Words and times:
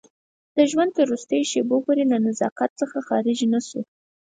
د 0.57 0.59
ژوند 0.71 0.91
تر 0.97 1.05
وروستیو 1.07 1.49
شېبو 1.51 1.77
پورې 1.85 2.03
له 2.11 2.17
نزاکت 2.25 2.71
څخه 2.81 2.97
خارج 3.07 3.39
نه 3.53 3.59
شو. 3.67 3.81